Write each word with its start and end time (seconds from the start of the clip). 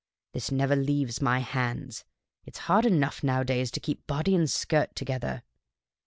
This 0.33 0.51
never 0.51 0.75
leaves 0.75 1.21
my 1.21 1.41
hands. 1.41 2.05
It 2.43 2.55
's 2.55 2.59
hard 2.65 2.87
enough 2.87 3.23
nowadays 3.23 3.69
to 3.69 3.79
keep 3.79 4.07
body 4.07 4.33
and 4.33 4.49
skirt 4.49 4.95
together. 4.95 5.43